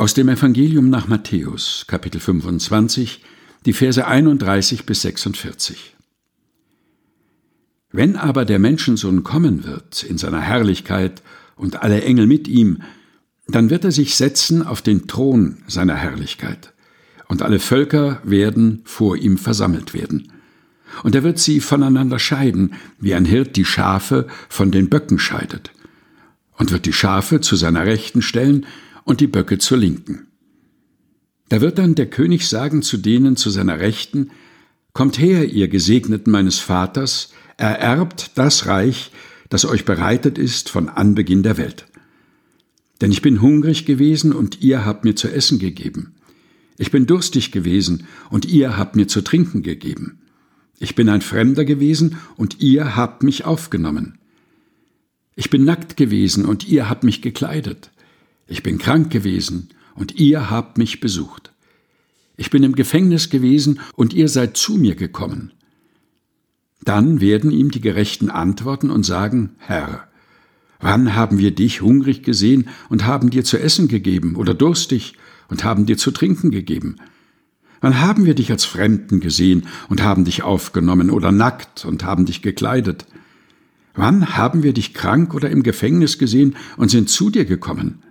Aus 0.00 0.14
dem 0.14 0.30
Evangelium 0.30 0.88
nach 0.88 1.08
Matthäus, 1.08 1.84
Kapitel 1.86 2.22
25, 2.22 3.22
die 3.66 3.74
Verse 3.74 4.06
31 4.06 4.86
bis 4.86 5.02
46. 5.02 5.94
Wenn 7.92 8.16
aber 8.16 8.46
der 8.46 8.58
Menschensohn 8.58 9.24
kommen 9.24 9.64
wird 9.64 10.02
in 10.02 10.16
seiner 10.16 10.40
Herrlichkeit 10.40 11.20
und 11.54 11.82
alle 11.82 12.00
Engel 12.00 12.26
mit 12.26 12.48
ihm, 12.48 12.80
dann 13.46 13.68
wird 13.68 13.84
er 13.84 13.92
sich 13.92 14.16
setzen 14.16 14.66
auf 14.66 14.80
den 14.80 15.06
Thron 15.06 15.58
seiner 15.66 15.96
Herrlichkeit, 15.96 16.72
und 17.28 17.42
alle 17.42 17.58
Völker 17.60 18.22
werden 18.24 18.80
vor 18.84 19.18
ihm 19.18 19.36
versammelt 19.36 19.92
werden. 19.92 20.32
Und 21.02 21.14
er 21.14 21.24
wird 21.24 21.38
sie 21.38 21.60
voneinander 21.60 22.18
scheiden, 22.18 22.72
wie 22.98 23.12
ein 23.12 23.26
Hirt 23.26 23.54
die 23.54 23.66
Schafe 23.66 24.28
von 24.48 24.70
den 24.70 24.88
Böcken 24.88 25.18
scheidet, 25.18 25.72
und 26.56 26.72
wird 26.72 26.86
die 26.86 26.94
Schafe 26.94 27.42
zu 27.42 27.54
seiner 27.54 27.84
Rechten 27.84 28.22
stellen 28.22 28.64
und 29.10 29.20
die 29.20 29.26
Böcke 29.26 29.58
zur 29.58 29.76
Linken. 29.76 30.28
Da 31.48 31.60
wird 31.60 31.78
dann 31.78 31.96
der 31.96 32.06
König 32.06 32.46
sagen 32.46 32.80
zu 32.80 32.96
denen 32.96 33.34
zu 33.34 33.50
seiner 33.50 33.80
Rechten, 33.80 34.30
Kommt 34.92 35.18
her, 35.18 35.50
ihr 35.52 35.66
Gesegneten 35.66 36.30
meines 36.30 36.60
Vaters, 36.60 37.32
ererbt 37.56 38.30
das 38.36 38.66
Reich, 38.66 39.10
das 39.48 39.64
euch 39.64 39.84
bereitet 39.84 40.38
ist 40.38 40.68
von 40.68 40.88
Anbeginn 40.88 41.42
der 41.42 41.56
Welt. 41.56 41.86
Denn 43.00 43.10
ich 43.10 43.20
bin 43.20 43.42
hungrig 43.42 43.84
gewesen 43.84 44.32
und 44.32 44.62
ihr 44.62 44.84
habt 44.84 45.04
mir 45.04 45.16
zu 45.16 45.26
essen 45.26 45.58
gegeben. 45.58 46.14
Ich 46.78 46.92
bin 46.92 47.06
durstig 47.06 47.50
gewesen 47.50 48.06
und 48.30 48.46
ihr 48.46 48.76
habt 48.76 48.94
mir 48.94 49.08
zu 49.08 49.22
trinken 49.22 49.64
gegeben. 49.64 50.20
Ich 50.78 50.94
bin 50.94 51.08
ein 51.08 51.20
Fremder 51.20 51.64
gewesen 51.64 52.16
und 52.36 52.60
ihr 52.60 52.94
habt 52.94 53.24
mich 53.24 53.44
aufgenommen. 53.44 54.18
Ich 55.34 55.50
bin 55.50 55.64
nackt 55.64 55.96
gewesen 55.96 56.44
und 56.44 56.68
ihr 56.68 56.88
habt 56.88 57.02
mich 57.02 57.22
gekleidet. 57.22 57.90
Ich 58.50 58.64
bin 58.64 58.78
krank 58.78 59.10
gewesen 59.10 59.68
und 59.94 60.16
ihr 60.18 60.50
habt 60.50 60.76
mich 60.76 60.98
besucht. 60.98 61.52
Ich 62.36 62.50
bin 62.50 62.64
im 62.64 62.74
Gefängnis 62.74 63.30
gewesen 63.30 63.78
und 63.94 64.12
ihr 64.12 64.28
seid 64.28 64.56
zu 64.56 64.74
mir 64.74 64.96
gekommen. 64.96 65.52
Dann 66.82 67.20
werden 67.20 67.52
ihm 67.52 67.70
die 67.70 67.80
Gerechten 67.80 68.28
antworten 68.28 68.90
und 68.90 69.04
sagen, 69.04 69.50
Herr, 69.58 70.08
wann 70.80 71.14
haben 71.14 71.38
wir 71.38 71.52
dich 71.52 71.80
hungrig 71.80 72.24
gesehen 72.24 72.68
und 72.88 73.06
haben 73.06 73.30
dir 73.30 73.44
zu 73.44 73.56
essen 73.56 73.86
gegeben 73.86 74.34
oder 74.34 74.52
durstig 74.52 75.12
und 75.48 75.62
haben 75.62 75.86
dir 75.86 75.96
zu 75.96 76.10
trinken 76.10 76.50
gegeben? 76.50 76.96
Wann 77.80 78.00
haben 78.00 78.24
wir 78.24 78.34
dich 78.34 78.50
als 78.50 78.64
Fremden 78.64 79.20
gesehen 79.20 79.68
und 79.88 80.02
haben 80.02 80.24
dich 80.24 80.42
aufgenommen 80.42 81.10
oder 81.10 81.30
nackt 81.30 81.84
und 81.84 82.02
haben 82.02 82.26
dich 82.26 82.42
gekleidet? 82.42 83.06
Wann 83.94 84.36
haben 84.36 84.64
wir 84.64 84.72
dich 84.72 84.92
krank 84.92 85.34
oder 85.34 85.50
im 85.50 85.62
Gefängnis 85.62 86.18
gesehen 86.18 86.56
und 86.76 86.90
sind 86.90 87.08
zu 87.10 87.30
dir 87.30 87.44
gekommen? 87.44 88.02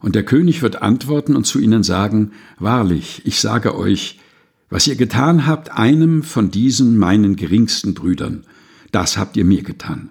Und 0.00 0.14
der 0.14 0.24
König 0.24 0.62
wird 0.62 0.80
antworten 0.80 1.34
und 1.34 1.44
zu 1.44 1.58
ihnen 1.58 1.82
sagen, 1.82 2.32
Wahrlich, 2.58 3.22
ich 3.24 3.40
sage 3.40 3.76
euch, 3.76 4.20
was 4.70 4.86
ihr 4.86 4.96
getan 4.96 5.46
habt 5.46 5.72
einem 5.72 6.22
von 6.22 6.50
diesen 6.50 6.98
meinen 6.98 7.36
geringsten 7.36 7.94
Brüdern, 7.94 8.44
das 8.92 9.16
habt 9.16 9.36
ihr 9.36 9.44
mir 9.44 9.62
getan. 9.62 10.10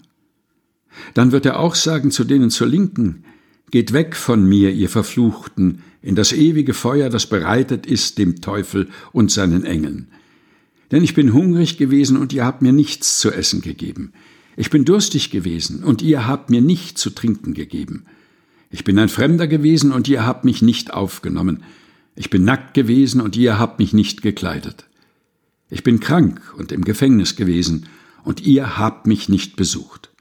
Dann 1.13 1.31
wird 1.31 1.45
er 1.45 1.59
auch 1.59 1.75
sagen 1.75 2.11
zu 2.11 2.23
denen 2.23 2.49
zur 2.49 2.67
Linken, 2.67 3.23
Geht 3.69 3.91
weg 3.91 4.15
von 4.15 4.47
mir, 4.47 4.71
ihr 4.71 4.88
Verfluchten, 4.88 5.83
in 6.02 6.15
das 6.15 6.31
ewige 6.31 6.73
Feuer, 6.73 7.09
das 7.09 7.25
bereitet 7.25 7.85
ist 7.85 8.17
dem 8.17 8.39
Teufel 8.39 8.88
und 9.11 9.30
seinen 9.30 9.65
Engeln. 9.65 10.08
Denn 10.91 11.03
ich 11.03 11.13
bin 11.13 11.33
hungrig 11.33 11.77
gewesen 11.77 12.15
und 12.15 12.31
ihr 12.31 12.45
habt 12.45 12.61
mir 12.61 12.71
nichts 12.71 13.19
zu 13.19 13.30
essen 13.30 13.59
gegeben. 13.59 14.13
Ich 14.55 14.69
bin 14.69 14.85
durstig 14.85 15.31
gewesen 15.31 15.83
und 15.83 16.02
ihr 16.02 16.25
habt 16.25 16.49
mir 16.49 16.61
nicht 16.61 16.97
zu 16.97 17.09
trinken 17.09 17.53
gegeben. 17.53 18.05
Ich 18.69 18.83
bin 18.83 18.99
ein 18.99 19.09
Fremder 19.09 19.47
gewesen 19.47 19.91
und 19.91 20.07
ihr 20.07 20.25
habt 20.25 20.43
mich 20.43 20.61
nicht 20.61 20.93
aufgenommen. 20.93 21.63
Ich 22.15 22.29
bin 22.29 22.43
nackt 22.43 22.73
gewesen 22.73 23.21
und 23.21 23.35
ihr 23.37 23.59
habt 23.59 23.79
mich 23.79 23.93
nicht 23.93 24.21
gekleidet. 24.21 24.85
Ich 25.69 25.83
bin 25.83 25.99
krank 25.99 26.53
und 26.57 26.71
im 26.71 26.83
Gefängnis 26.83 27.35
gewesen 27.35 27.87
und 28.23 28.42
ihr 28.42 28.77
habt 28.77 29.08
mich 29.08 29.30
nicht 29.30 29.55
besucht. 29.55 30.11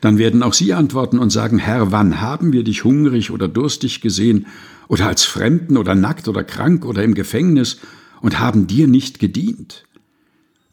Dann 0.00 0.18
werden 0.18 0.42
auch 0.42 0.52
sie 0.52 0.74
antworten 0.74 1.18
und 1.18 1.30
sagen, 1.30 1.58
Herr, 1.58 1.90
wann 1.90 2.20
haben 2.20 2.52
wir 2.52 2.62
dich 2.62 2.84
hungrig 2.84 3.30
oder 3.30 3.48
durstig 3.48 4.00
gesehen 4.00 4.46
oder 4.86 5.08
als 5.08 5.24
Fremden 5.24 5.76
oder 5.76 5.94
nackt 5.94 6.28
oder 6.28 6.44
krank 6.44 6.84
oder 6.84 7.02
im 7.02 7.14
Gefängnis 7.14 7.78
und 8.20 8.38
haben 8.38 8.68
dir 8.68 8.86
nicht 8.86 9.18
gedient? 9.18 9.84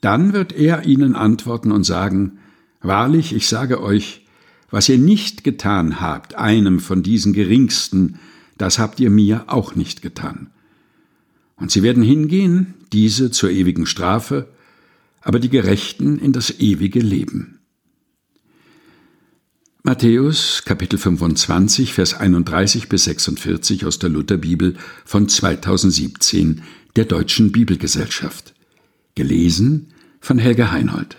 Dann 0.01 0.33
wird 0.33 0.51
er 0.51 0.85
ihnen 0.85 1.15
antworten 1.15 1.71
und 1.71 1.83
sagen, 1.83 2.39
Wahrlich, 2.81 3.35
ich 3.35 3.47
sage 3.47 3.81
euch, 3.83 4.25
was 4.72 4.90
ihr 4.90 4.97
nicht 4.97 5.44
getan 5.44 6.00
habt, 6.00 6.35
einem 6.35 6.80
von 6.80 7.03
diesen 7.03 7.34
geringsten, 7.34 8.19
das 8.57 8.80
habt 8.80 9.00
ihr 9.00 9.09
mir 9.09 9.46
auch 9.47 9.75
nicht 9.75 10.02
getan. 10.02 10.50
Und 11.56 11.72
sie 11.72 11.84
werden 11.84 12.03
hingehen, 12.03 12.74
diese 12.94 13.31
zur 13.31 13.50
ewigen 13.50 13.85
Strafe, 13.85 14.47
aber 15.22 15.40
die 15.40 15.50
Gerechten 15.50 16.18
in 16.19 16.31
das 16.31 16.59
ewige 16.59 17.00
Leben. 17.00 17.59
Matthäus 19.81 20.63
Kapitel 20.66 21.00
25 21.00 21.94
Vers 21.94 22.13
31 22.13 22.90
bis 22.90 23.06
46 23.06 23.86
aus 23.86 23.97
der 23.97 24.09
Lutherbibel 24.09 24.75
von 25.06 25.30
2017 25.30 26.63
der 26.96 27.06
Deutschen 27.06 27.51
Bibelgesellschaft. 27.51 28.53
Gelesen 29.16 29.88
von 30.19 30.38
Helga 30.38 30.72
Heinold. 30.72 31.16